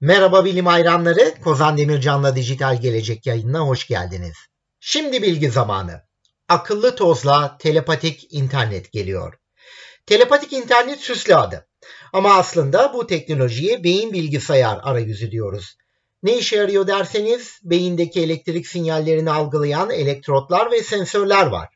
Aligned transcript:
Merhaba 0.00 0.44
bilim 0.44 0.66
hayranları, 0.66 1.34
Kozan 1.44 1.76
Demircan'la 1.76 2.36
Dijital 2.36 2.80
Gelecek 2.80 3.26
yayınına 3.26 3.60
hoş 3.60 3.86
geldiniz. 3.86 4.36
Şimdi 4.80 5.22
bilgi 5.22 5.50
zamanı. 5.50 6.02
Akıllı 6.48 6.96
tozla 6.96 7.58
telepatik 7.58 8.26
internet 8.30 8.92
geliyor. 8.92 9.34
Telepatik 10.06 10.52
internet 10.52 11.00
süslü 11.00 11.34
adı. 11.34 11.68
Ama 12.12 12.34
aslında 12.34 12.94
bu 12.94 13.06
teknolojiye 13.06 13.84
beyin 13.84 14.12
bilgisayar 14.12 14.78
arayüzü 14.82 15.30
diyoruz. 15.30 15.76
Ne 16.22 16.38
işe 16.38 16.56
yarıyor 16.56 16.86
derseniz 16.86 17.60
beyindeki 17.62 18.20
elektrik 18.20 18.66
sinyallerini 18.66 19.30
algılayan 19.30 19.90
elektrotlar 19.90 20.70
ve 20.70 20.82
sensörler 20.82 21.46
var. 21.46 21.68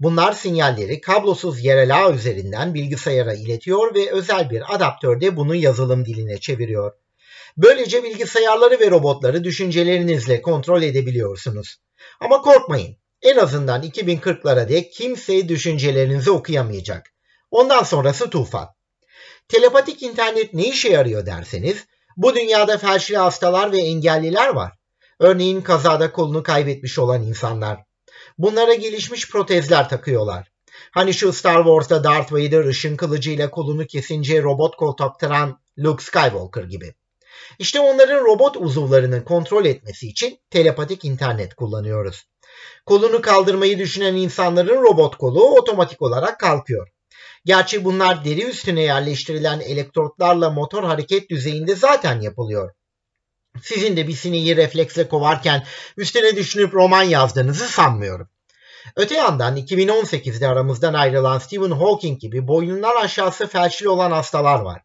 Bunlar 0.00 0.32
sinyalleri 0.32 1.00
kablosuz 1.00 1.64
yerel 1.64 2.04
ağ 2.04 2.12
üzerinden 2.12 2.74
bilgisayara 2.74 3.34
iletiyor 3.34 3.94
ve 3.94 4.10
özel 4.10 4.50
bir 4.50 4.74
adaptörde 4.74 5.36
bunu 5.36 5.54
yazılım 5.54 6.04
diline 6.04 6.40
çeviriyor. 6.40 6.92
Böylece 7.56 8.04
bilgisayarları 8.04 8.80
ve 8.80 8.90
robotları 8.90 9.44
düşüncelerinizle 9.44 10.42
kontrol 10.42 10.82
edebiliyorsunuz. 10.82 11.76
Ama 12.20 12.40
korkmayın. 12.42 12.96
En 13.22 13.36
azından 13.36 13.82
2040'lara 13.82 14.68
dek 14.68 14.92
kimse 14.92 15.48
düşüncelerinizi 15.48 16.30
okuyamayacak. 16.30 17.06
Ondan 17.50 17.82
sonrası 17.82 18.30
tufan. 18.30 18.68
Telepatik 19.48 20.02
internet 20.02 20.54
ne 20.54 20.68
işe 20.68 20.88
yarıyor 20.88 21.26
derseniz, 21.26 21.86
bu 22.16 22.34
dünyada 22.34 22.78
felçli 22.78 23.16
hastalar 23.16 23.72
ve 23.72 23.78
engelliler 23.78 24.48
var. 24.48 24.72
Örneğin 25.20 25.60
kazada 25.60 26.12
kolunu 26.12 26.42
kaybetmiş 26.42 26.98
olan 26.98 27.22
insanlar. 27.22 27.84
Bunlara 28.38 28.74
gelişmiş 28.74 29.30
protezler 29.30 29.88
takıyorlar. 29.88 30.52
Hani 30.90 31.14
şu 31.14 31.32
Star 31.32 31.64
Wars'ta 31.64 32.04
Darth 32.04 32.32
Vader 32.32 32.64
ışın 32.64 32.96
kılıcıyla 32.96 33.50
kolunu 33.50 33.86
kesince 33.86 34.42
robot 34.42 34.76
kol 34.76 34.92
taktıran 34.92 35.60
Luke 35.78 36.04
Skywalker 36.04 36.64
gibi. 36.64 36.94
İşte 37.58 37.80
onların 37.80 38.24
robot 38.24 38.56
uzuvlarını 38.56 39.24
kontrol 39.24 39.64
etmesi 39.64 40.08
için 40.08 40.38
telepatik 40.50 41.04
internet 41.04 41.54
kullanıyoruz. 41.54 42.24
Kolunu 42.86 43.20
kaldırmayı 43.20 43.78
düşünen 43.78 44.14
insanların 44.14 44.82
robot 44.82 45.16
kolu 45.16 45.58
otomatik 45.58 46.02
olarak 46.02 46.40
kalkıyor. 46.40 46.88
Gerçi 47.44 47.84
bunlar 47.84 48.24
deri 48.24 48.44
üstüne 48.44 48.82
yerleştirilen 48.82 49.60
elektrotlarla 49.60 50.50
motor 50.50 50.84
hareket 50.84 51.30
düzeyinde 51.30 51.76
zaten 51.76 52.20
yapılıyor. 52.20 52.74
Sizin 53.62 53.96
de 53.96 54.08
bir 54.08 54.12
sineği 54.12 54.56
refleksle 54.56 55.08
kovarken 55.08 55.64
üstüne 55.96 56.36
düşünüp 56.36 56.74
roman 56.74 57.02
yazdığınızı 57.02 57.68
sanmıyorum. 57.68 58.28
Öte 58.96 59.14
yandan 59.14 59.56
2018'de 59.56 60.48
aramızdan 60.48 60.94
ayrılan 60.94 61.38
Stephen 61.38 61.70
Hawking 61.70 62.20
gibi 62.20 62.48
boynundan 62.48 62.96
aşağısı 62.96 63.46
felçli 63.46 63.88
olan 63.88 64.10
hastalar 64.10 64.60
var. 64.60 64.82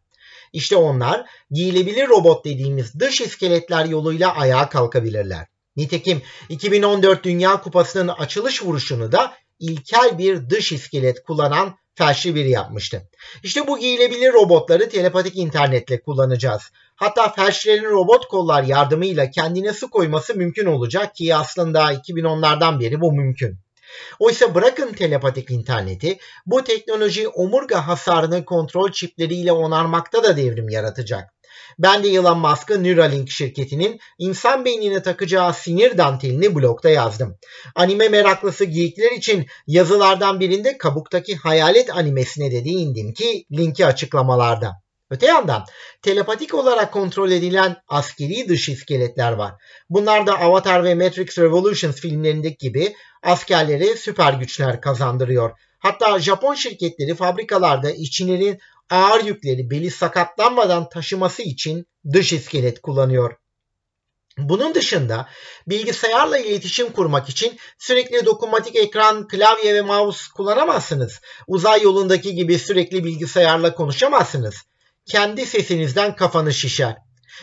İşte 0.52 0.76
onlar 0.76 1.26
giyilebilir 1.50 2.08
robot 2.08 2.44
dediğimiz 2.44 3.00
dış 3.00 3.20
iskeletler 3.20 3.84
yoluyla 3.84 4.36
ayağa 4.36 4.68
kalkabilirler. 4.68 5.46
Nitekim 5.76 6.22
2014 6.48 7.24
Dünya 7.24 7.60
Kupası'nın 7.60 8.08
açılış 8.08 8.62
vuruşunu 8.62 9.12
da 9.12 9.34
ilkel 9.58 10.18
bir 10.18 10.50
dış 10.50 10.72
iskelet 10.72 11.22
kullanan 11.22 11.76
felçli 11.94 12.34
biri 12.34 12.50
yapmıştı. 12.50 13.08
İşte 13.42 13.66
bu 13.66 13.78
giyilebilir 13.78 14.32
robotları 14.32 14.88
telepatik 14.88 15.36
internetle 15.36 16.02
kullanacağız. 16.02 16.62
Hatta 16.96 17.28
felçlerin 17.28 17.84
robot 17.84 18.28
kollar 18.28 18.62
yardımıyla 18.62 19.30
kendine 19.30 19.72
su 19.72 19.90
koyması 19.90 20.34
mümkün 20.34 20.66
olacak 20.66 21.14
ki 21.14 21.34
aslında 21.34 21.94
2010'lardan 21.94 22.80
beri 22.80 23.00
bu 23.00 23.12
mümkün. 23.12 23.58
Oysa 24.18 24.54
bırakın 24.54 24.92
telepatik 24.92 25.50
interneti, 25.50 26.18
bu 26.46 26.64
teknoloji 26.64 27.28
omurga 27.28 27.86
hasarını 27.86 28.44
kontrol 28.44 28.92
çipleriyle 28.92 29.52
onarmakta 29.52 30.24
da 30.24 30.36
devrim 30.36 30.68
yaratacak. 30.68 31.32
Ben 31.78 32.04
de 32.04 32.08
Elon 32.08 32.38
Musk'ın 32.38 32.84
Neuralink 32.84 33.30
şirketinin 33.30 34.00
insan 34.18 34.64
beynine 34.64 35.02
takacağı 35.02 35.54
sinir 35.54 35.98
dantelini 35.98 36.54
blogda 36.54 36.90
yazdım. 36.90 37.38
Anime 37.74 38.08
meraklısı 38.08 38.64
geyikler 38.64 39.12
için 39.12 39.46
yazılardan 39.66 40.40
birinde 40.40 40.78
kabuktaki 40.78 41.36
hayalet 41.36 41.96
animesine 41.96 42.52
de 42.52 42.64
değindim 42.64 43.12
ki 43.12 43.46
linki 43.52 43.86
açıklamalarda. 43.86 44.81
Öte 45.12 45.26
yandan 45.26 45.64
telepatik 46.02 46.54
olarak 46.54 46.92
kontrol 46.92 47.30
edilen 47.30 47.76
askeri 47.88 48.48
dış 48.48 48.68
iskeletler 48.68 49.32
var. 49.32 49.54
Bunlar 49.90 50.26
da 50.26 50.38
Avatar 50.38 50.84
ve 50.84 50.94
Matrix 50.94 51.38
Revolutions 51.38 52.00
filmlerindeki 52.00 52.56
gibi 52.68 52.94
askerlere 53.22 53.96
süper 53.96 54.32
güçler 54.32 54.80
kazandırıyor. 54.80 55.50
Hatta 55.78 56.18
Japon 56.18 56.54
şirketleri 56.54 57.14
fabrikalarda 57.14 57.90
işçilerin 57.90 58.58
ağır 58.90 59.24
yükleri 59.24 59.70
beli 59.70 59.90
sakatlanmadan 59.90 60.88
taşıması 60.88 61.42
için 61.42 61.86
dış 62.12 62.32
iskelet 62.32 62.82
kullanıyor. 62.82 63.36
Bunun 64.38 64.74
dışında 64.74 65.28
bilgisayarla 65.66 66.38
iletişim 66.38 66.92
kurmak 66.92 67.28
için 67.28 67.58
sürekli 67.78 68.26
dokunmatik 68.26 68.76
ekran, 68.76 69.28
klavye 69.28 69.74
ve 69.74 69.82
mouse 69.82 70.22
kullanamazsınız. 70.36 71.20
Uzay 71.46 71.82
yolundaki 71.82 72.34
gibi 72.34 72.58
sürekli 72.58 73.04
bilgisayarla 73.04 73.74
konuşamazsınız. 73.74 74.54
Kendi 75.06 75.46
sesinizden 75.46 76.16
kafanı 76.16 76.54
şişer. 76.54 76.96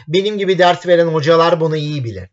Benim 0.08 0.38
gibi 0.38 0.58
ders 0.58 0.88
veren 0.88 1.08
hocalar 1.08 1.60
bunu 1.60 1.78
iyi 1.78 2.04
bilir. 2.04 2.30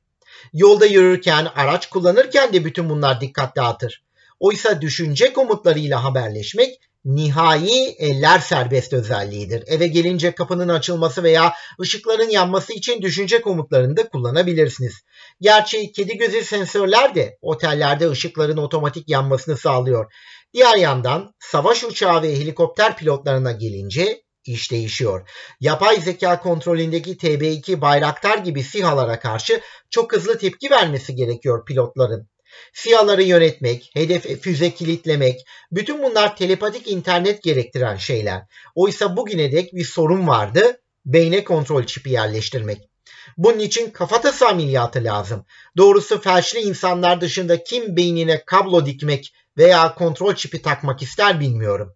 Yolda 0.53 0.87
yürürken, 0.87 1.49
araç 1.57 1.89
kullanırken 1.89 2.53
de 2.53 2.65
bütün 2.65 2.91
bunlar 2.91 3.21
dikkat 3.21 3.57
dağıtır. 3.57 4.05
Oysa 4.41 4.81
düşünce 4.81 5.33
komutlarıyla 5.33 6.05
haberleşmek 6.05 6.81
nihai 7.05 7.95
eller 7.99 8.39
serbest 8.39 8.93
özelliğidir. 8.93 9.65
Eve 9.67 9.87
gelince 9.87 10.33
kapının 10.33 10.69
açılması 10.69 11.23
veya 11.23 11.55
ışıkların 11.81 12.31
yanması 12.31 12.73
için 12.73 13.03
düşünce 13.03 13.41
komutlarını 13.41 13.97
da 13.97 14.09
kullanabilirsiniz. 14.09 14.95
Gerçi 15.41 15.93
kedi 15.93 16.17
gözü 16.17 16.45
sensörler 16.45 17.15
de 17.15 17.39
otellerde 17.43 18.11
ışıkların 18.11 18.57
otomatik 18.57 19.09
yanmasını 19.09 19.57
sağlıyor. 19.57 20.13
Diğer 20.55 20.77
yandan 20.77 21.35
savaş 21.39 21.85
uçağı 21.85 22.23
ve 22.23 22.37
helikopter 22.37 22.97
pilotlarına 22.97 23.53
gelince 23.53 24.23
iş 24.49 24.71
değişiyor. 24.73 25.29
Yapay 25.61 26.01
zeka 26.01 26.41
kontrolündeki 26.41 27.17
TB2 27.17 27.81
Bayraktar 27.81 28.39
gibi 28.39 28.63
SİHA'lara 28.63 29.21
karşı 29.21 29.61
çok 29.91 30.13
hızlı 30.13 30.39
tepki 30.39 30.71
vermesi 30.71 31.15
gerekiyor 31.15 31.65
pilotların. 31.65 32.29
SİHA'ları 32.73 33.23
yönetmek, 33.23 33.91
hedef 33.95 34.41
füze 34.41 34.71
kilitlemek, 34.71 35.47
bütün 35.73 36.03
bunlar 36.03 36.37
telepatik 36.37 36.89
internet 36.89 37.43
gerektiren 37.43 37.97
şeyler. 37.97 38.43
Oysa 38.75 39.17
bugüne 39.17 39.53
dek 39.53 39.75
bir 39.75 39.85
sorun 39.85 40.29
vardı, 40.29 40.81
beyne 41.07 41.45
kontrol 41.45 41.85
çipi 41.85 42.11
yerleştirmek. 42.11 42.89
Bunun 43.37 43.59
için 43.59 43.91
kafatası 43.91 44.49
ameliyatı 44.49 45.05
lazım. 45.05 45.45
Doğrusu 45.77 46.21
felçli 46.21 46.61
insanlar 46.61 47.21
dışında 47.21 47.65
kim 47.65 47.97
beynine 47.97 48.45
kablo 48.45 48.87
dikmek 48.87 49.33
veya 49.59 49.95
kontrol 49.95 50.35
çipi 50.35 50.63
takmak 50.63 51.03
ister 51.03 51.41
bilmiyorum. 51.41 51.95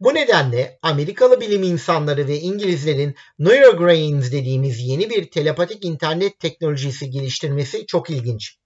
Bu 0.00 0.14
nedenle 0.14 0.78
Amerikalı 0.82 1.40
bilim 1.40 1.62
insanları 1.62 2.28
ve 2.28 2.38
İngilizlerin 2.38 3.14
Neurograins 3.38 4.32
dediğimiz 4.32 4.80
yeni 4.80 5.10
bir 5.10 5.30
telepatik 5.30 5.84
internet 5.84 6.40
teknolojisi 6.40 7.10
geliştirmesi 7.10 7.86
çok 7.86 8.10
ilginç. 8.10 8.56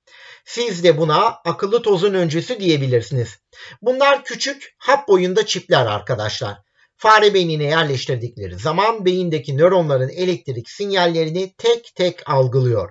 Siz 0.44 0.84
de 0.84 0.98
buna 0.98 1.26
akıllı 1.44 1.82
tozun 1.82 2.14
öncüsü 2.14 2.60
diyebilirsiniz. 2.60 3.38
Bunlar 3.82 4.24
küçük 4.24 4.74
hap 4.78 5.08
boyunda 5.08 5.46
çipler 5.46 5.86
arkadaşlar. 5.86 6.56
Fare 6.96 7.34
beynine 7.34 7.64
yerleştirdikleri 7.64 8.56
zaman 8.56 9.04
beyindeki 9.04 9.56
nöronların 9.56 10.08
elektrik 10.08 10.70
sinyallerini 10.70 11.54
tek 11.58 11.94
tek 11.94 12.30
algılıyor. 12.30 12.90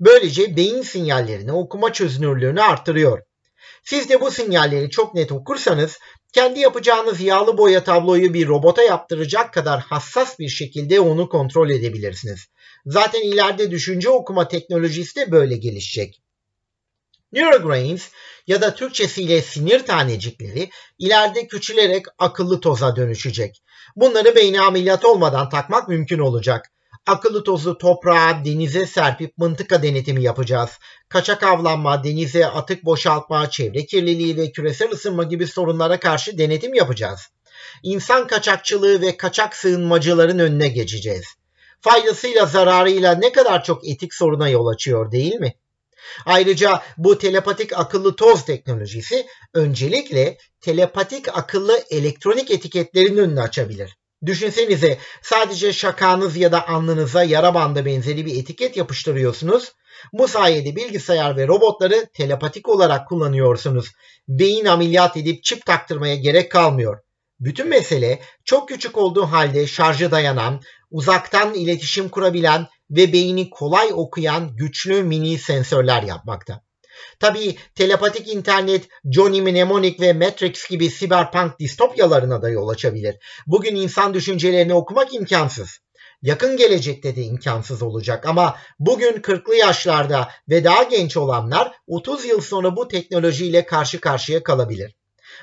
Böylece 0.00 0.56
beyin 0.56 0.82
sinyallerini 0.82 1.52
okuma 1.52 1.92
çözünürlüğünü 1.92 2.62
artırıyor. 2.62 3.22
Siz 3.84 4.08
de 4.08 4.20
bu 4.20 4.30
sinyalleri 4.30 4.90
çok 4.90 5.14
net 5.14 5.32
okursanız 5.32 5.98
kendi 6.32 6.60
yapacağınız 6.60 7.20
yağlı 7.20 7.58
boya 7.58 7.84
tabloyu 7.84 8.34
bir 8.34 8.48
robota 8.48 8.82
yaptıracak 8.82 9.54
kadar 9.54 9.80
hassas 9.80 10.38
bir 10.38 10.48
şekilde 10.48 11.00
onu 11.00 11.28
kontrol 11.28 11.70
edebilirsiniz. 11.70 12.46
Zaten 12.86 13.22
ileride 13.22 13.70
düşünce 13.70 14.10
okuma 14.10 14.48
teknolojisi 14.48 15.16
de 15.16 15.32
böyle 15.32 15.56
gelişecek. 15.56 16.22
Neurograins 17.32 18.08
ya 18.46 18.60
da 18.60 18.74
Türkçesiyle 18.74 19.42
sinir 19.42 19.86
tanecikleri 19.86 20.70
ileride 20.98 21.46
küçülerek 21.46 22.06
akıllı 22.18 22.60
toza 22.60 22.96
dönüşecek. 22.96 23.62
Bunları 23.96 24.36
beyne 24.36 24.60
ameliyat 24.60 25.04
olmadan 25.04 25.48
takmak 25.48 25.88
mümkün 25.88 26.18
olacak. 26.18 26.72
Akıllı 27.06 27.44
tozu 27.44 27.78
toprağa, 27.78 28.44
denize 28.44 28.86
serpip 28.86 29.38
mıntıka 29.38 29.82
denetimi 29.82 30.22
yapacağız. 30.22 30.70
Kaçak 31.08 31.42
avlanma, 31.42 32.04
denize 32.04 32.46
atık 32.46 32.84
boşaltma, 32.84 33.50
çevre 33.50 33.86
kirliliği 33.86 34.36
ve 34.36 34.52
küresel 34.52 34.90
ısınma 34.90 35.24
gibi 35.24 35.46
sorunlara 35.46 36.00
karşı 36.00 36.38
denetim 36.38 36.74
yapacağız. 36.74 37.20
İnsan 37.82 38.26
kaçakçılığı 38.26 39.00
ve 39.00 39.16
kaçak 39.16 39.56
sığınmacıların 39.56 40.38
önüne 40.38 40.68
geçeceğiz. 40.68 41.24
Faydasıyla 41.80 42.46
zararıyla 42.46 43.14
ne 43.14 43.32
kadar 43.32 43.64
çok 43.64 43.88
etik 43.88 44.14
soruna 44.14 44.48
yol 44.48 44.66
açıyor 44.66 45.12
değil 45.12 45.34
mi? 45.34 45.54
Ayrıca 46.26 46.82
bu 46.96 47.18
telepatik 47.18 47.78
akıllı 47.78 48.16
toz 48.16 48.44
teknolojisi 48.44 49.26
öncelikle 49.54 50.38
telepatik 50.60 51.38
akıllı 51.38 51.80
elektronik 51.90 52.50
etiketlerin 52.50 53.16
önünü 53.16 53.40
açabilir. 53.40 53.96
Düşünsenize 54.26 54.98
sadece 55.22 55.72
şakanız 55.72 56.36
ya 56.36 56.52
da 56.52 56.68
alnınıza 56.68 57.24
yara 57.24 57.54
bandı 57.54 57.84
benzeri 57.84 58.26
bir 58.26 58.36
etiket 58.36 58.76
yapıştırıyorsunuz. 58.76 59.72
Bu 60.12 60.28
sayede 60.28 60.76
bilgisayar 60.76 61.36
ve 61.36 61.48
robotları 61.48 62.06
telepatik 62.14 62.68
olarak 62.68 63.08
kullanıyorsunuz. 63.08 63.92
Beyin 64.28 64.64
ameliyat 64.64 65.16
edip 65.16 65.44
çip 65.44 65.66
taktırmaya 65.66 66.14
gerek 66.14 66.52
kalmıyor. 66.52 66.98
Bütün 67.40 67.68
mesele 67.68 68.20
çok 68.44 68.68
küçük 68.68 68.98
olduğu 68.98 69.22
halde 69.22 69.66
şarjı 69.66 70.10
dayanan, 70.10 70.60
uzaktan 70.90 71.54
iletişim 71.54 72.08
kurabilen 72.08 72.66
ve 72.90 73.12
beyni 73.12 73.50
kolay 73.50 73.88
okuyan 73.92 74.56
güçlü 74.56 75.02
mini 75.02 75.38
sensörler 75.38 76.02
yapmakta. 76.02 76.62
Tabii 77.20 77.56
telepatik 77.74 78.34
internet, 78.34 78.88
Johnny 79.12 79.40
Mnemonic 79.40 80.00
ve 80.00 80.12
Matrix 80.12 80.68
gibi 80.68 80.90
siberpunk 80.90 81.58
distopyalarına 81.58 82.42
da 82.42 82.48
yol 82.48 82.68
açabilir. 82.68 83.16
Bugün 83.46 83.76
insan 83.76 84.14
düşüncelerini 84.14 84.74
okumak 84.74 85.14
imkansız. 85.14 85.78
Yakın 86.22 86.56
gelecekte 86.56 87.16
de 87.16 87.22
imkansız 87.22 87.82
olacak 87.82 88.26
ama 88.26 88.56
bugün 88.78 89.12
40'lı 89.12 89.54
yaşlarda 89.54 90.28
ve 90.48 90.64
daha 90.64 90.82
genç 90.82 91.16
olanlar 91.16 91.72
30 91.86 92.24
yıl 92.24 92.40
sonra 92.40 92.76
bu 92.76 92.88
teknolojiyle 92.88 93.66
karşı 93.66 94.00
karşıya 94.00 94.42
kalabilir. 94.42 94.94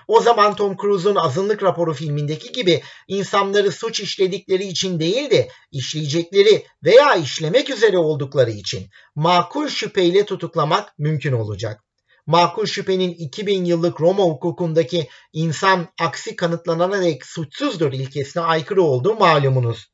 O 0.07 0.21
zaman 0.21 0.55
Tom 0.55 0.77
Cruise'un 0.77 1.15
azınlık 1.15 1.63
raporu 1.63 1.93
filmindeki 1.93 2.51
gibi 2.51 2.81
insanları 3.07 3.71
suç 3.71 3.99
işledikleri 3.99 4.67
için 4.67 4.99
değil 4.99 5.29
de 5.29 5.49
işleyecekleri 5.71 6.65
veya 6.83 7.15
işlemek 7.15 7.69
üzere 7.69 7.97
oldukları 7.97 8.51
için 8.51 8.89
makul 9.15 9.67
şüpheyle 9.67 10.25
tutuklamak 10.25 10.99
mümkün 10.99 11.33
olacak. 11.33 11.83
Makul 12.25 12.65
şüphenin 12.65 13.11
2000 13.11 13.65
yıllık 13.65 14.01
Roma 14.01 14.23
hukukundaki 14.23 15.07
insan 15.33 15.87
aksi 15.99 16.35
kanıtlanana 16.35 17.01
dek 17.01 17.25
suçsuzdur 17.25 17.93
ilkesine 17.93 18.43
aykırı 18.43 18.81
olduğu 18.83 19.15
malumunuz. 19.15 19.87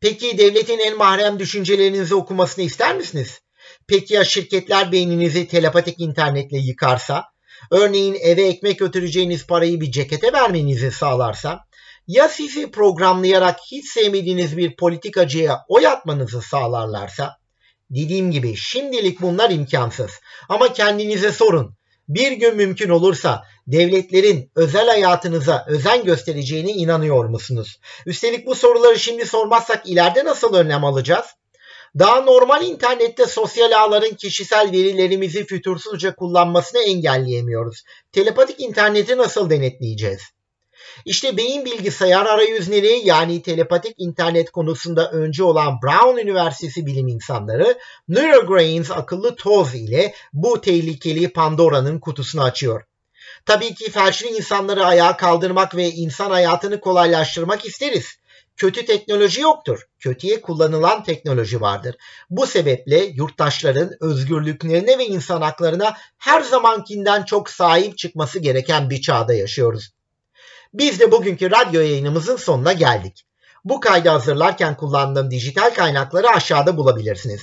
Peki 0.00 0.38
devletin 0.38 0.78
en 0.78 0.96
mahrem 0.96 1.38
düşüncelerinizi 1.38 2.14
okumasını 2.14 2.64
ister 2.64 2.96
misiniz? 2.96 3.40
Peki 3.86 4.14
ya 4.14 4.24
şirketler 4.24 4.92
beyninizi 4.92 5.48
telepatik 5.48 6.00
internetle 6.00 6.58
yıkarsa? 6.58 7.24
Örneğin 7.70 8.16
eve 8.20 8.42
ekmek 8.42 8.78
götüreceğiniz 8.78 9.46
parayı 9.46 9.80
bir 9.80 9.90
cekete 9.90 10.32
vermenizi 10.32 10.90
sağlarsa? 10.90 11.60
Ya 12.06 12.28
sizi 12.28 12.70
programlayarak 12.70 13.58
hiç 13.70 13.88
sevmediğiniz 13.88 14.56
bir 14.56 14.76
politikacıya 14.76 15.64
oy 15.68 15.86
atmanızı 15.86 16.42
sağlarlarsa? 16.42 17.36
Dediğim 17.90 18.30
gibi 18.30 18.56
şimdilik 18.56 19.20
bunlar 19.20 19.50
imkansız. 19.50 20.10
Ama 20.48 20.72
kendinize 20.72 21.32
sorun. 21.32 21.78
Bir 22.08 22.32
gün 22.32 22.56
mümkün 22.56 22.88
olursa 22.88 23.44
devletlerin 23.66 24.50
özel 24.56 24.86
hayatınıza 24.86 25.64
özen 25.68 26.04
göstereceğine 26.04 26.70
inanıyor 26.70 27.24
musunuz? 27.24 27.80
Üstelik 28.06 28.46
bu 28.46 28.54
soruları 28.54 28.98
şimdi 28.98 29.26
sormazsak 29.26 29.88
ileride 29.88 30.24
nasıl 30.24 30.54
önlem 30.54 30.84
alacağız? 30.84 31.26
Daha 31.98 32.20
normal 32.20 32.62
internette 32.62 33.26
sosyal 33.26 33.72
ağların 33.72 34.14
kişisel 34.14 34.72
verilerimizi 34.72 35.46
fütursuzca 35.46 36.14
kullanmasını 36.14 36.80
engelleyemiyoruz. 36.80 37.84
Telepatik 38.12 38.60
interneti 38.60 39.16
nasıl 39.16 39.50
denetleyeceğiz? 39.50 40.20
İşte 41.04 41.36
beyin 41.36 41.64
bilgisayar 41.64 42.26
arayüzleri 42.26 43.00
yani 43.04 43.42
telepatik 43.42 43.94
internet 43.98 44.50
konusunda 44.50 45.10
önce 45.10 45.44
olan 45.44 45.82
Brown 45.82 46.18
Üniversitesi 46.18 46.86
bilim 46.86 47.08
insanları 47.08 47.78
Neurograins 48.08 48.90
akıllı 48.90 49.36
toz 49.36 49.74
ile 49.74 50.14
bu 50.32 50.60
tehlikeli 50.60 51.32
Pandora'nın 51.32 51.98
kutusunu 51.98 52.42
açıyor. 52.42 52.82
Tabii 53.46 53.74
ki 53.74 53.90
felçli 53.90 54.28
insanları 54.28 54.84
ayağa 54.84 55.16
kaldırmak 55.16 55.76
ve 55.76 55.90
insan 55.90 56.30
hayatını 56.30 56.80
kolaylaştırmak 56.80 57.66
isteriz. 57.66 58.18
Kötü 58.58 58.86
teknoloji 58.86 59.40
yoktur. 59.40 59.88
Kötüye 59.98 60.40
kullanılan 60.40 61.02
teknoloji 61.02 61.60
vardır. 61.60 61.96
Bu 62.30 62.46
sebeple 62.46 63.04
yurttaşların 63.04 63.90
özgürlüklerine 64.00 64.98
ve 64.98 65.06
insan 65.06 65.42
haklarına 65.42 65.96
her 66.18 66.40
zamankinden 66.40 67.22
çok 67.22 67.50
sahip 67.50 67.98
çıkması 67.98 68.38
gereken 68.38 68.90
bir 68.90 69.00
çağda 69.00 69.34
yaşıyoruz. 69.34 69.90
Biz 70.74 71.00
de 71.00 71.12
bugünkü 71.12 71.50
radyo 71.50 71.80
yayınımızın 71.80 72.36
sonuna 72.36 72.72
geldik. 72.72 73.24
Bu 73.64 73.80
kaydı 73.80 74.08
hazırlarken 74.08 74.76
kullandığım 74.76 75.30
dijital 75.30 75.74
kaynakları 75.74 76.28
aşağıda 76.28 76.76
bulabilirsiniz. 76.76 77.40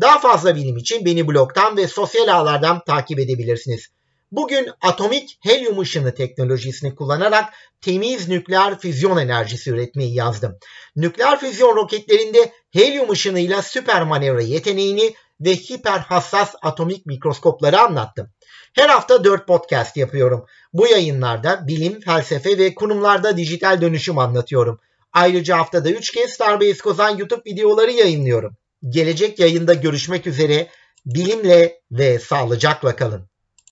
Daha 0.00 0.18
fazla 0.18 0.56
bilim 0.56 0.76
için 0.76 1.04
beni 1.04 1.28
blogdan 1.28 1.76
ve 1.76 1.88
sosyal 1.88 2.28
ağlardan 2.28 2.84
takip 2.84 3.18
edebilirsiniz. 3.18 3.88
Bugün 4.32 4.70
atomik 4.80 5.38
helyum 5.42 5.78
ışını 5.78 6.14
teknolojisini 6.14 6.94
kullanarak 6.94 7.54
temiz 7.80 8.28
nükleer 8.28 8.78
füzyon 8.78 9.16
enerjisi 9.16 9.70
üretmeyi 9.70 10.14
yazdım. 10.14 10.58
Nükleer 10.96 11.40
füzyon 11.40 11.76
roketlerinde 11.76 12.52
helyum 12.72 13.10
ışınıyla 13.10 13.62
süper 13.62 14.02
manevra 14.02 14.42
yeteneğini 14.42 15.14
ve 15.40 15.54
hiper 15.54 15.98
hassas 15.98 16.54
atomik 16.62 17.06
mikroskopları 17.06 17.80
anlattım. 17.80 18.30
Her 18.72 18.88
hafta 18.88 19.24
4 19.24 19.46
podcast 19.46 19.96
yapıyorum. 19.96 20.46
Bu 20.72 20.86
yayınlarda 20.86 21.68
bilim, 21.68 22.00
felsefe 22.00 22.58
ve 22.58 22.74
kurumlarda 22.74 23.36
dijital 23.36 23.80
dönüşüm 23.80 24.18
anlatıyorum. 24.18 24.80
Ayrıca 25.12 25.58
haftada 25.58 25.90
3 25.90 26.12
kez 26.12 26.30
Starbase 26.30 26.78
Kozan 26.78 27.16
YouTube 27.16 27.50
videoları 27.50 27.90
yayınlıyorum. 27.90 28.56
Gelecek 28.88 29.38
yayında 29.38 29.74
görüşmek 29.74 30.26
üzere. 30.26 30.68
Bilimle 31.06 31.80
ve 31.90 32.18
sağlıcakla 32.18 32.96
kalın. 32.96 33.28